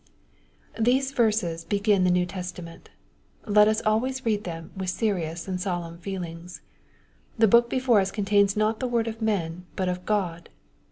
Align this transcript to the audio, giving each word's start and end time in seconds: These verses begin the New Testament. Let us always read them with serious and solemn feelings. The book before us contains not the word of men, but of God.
These 0.79 1.11
verses 1.11 1.63
begin 1.63 2.05
the 2.05 2.09
New 2.09 2.25
Testament. 2.25 2.89
Let 3.45 3.67
us 3.67 3.83
always 3.85 4.25
read 4.25 4.45
them 4.45 4.71
with 4.75 4.89
serious 4.89 5.47
and 5.47 5.61
solemn 5.61 5.99
feelings. 5.99 6.61
The 7.37 7.47
book 7.47 7.69
before 7.69 7.99
us 7.99 8.09
contains 8.09 8.57
not 8.57 8.79
the 8.79 8.87
word 8.87 9.07
of 9.07 9.21
men, 9.21 9.67
but 9.75 9.89
of 9.89 10.03
God. 10.07 10.49